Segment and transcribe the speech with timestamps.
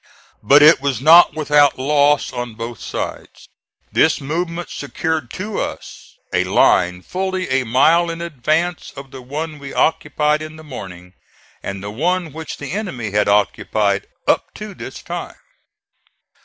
[0.41, 3.47] But it was not without loss on both sides.
[3.91, 9.59] This movement secured to us a line fully a mile in advance of the one
[9.59, 11.13] we occupied in the morning,
[11.61, 15.35] and the one which the enemy had occupied up to this time.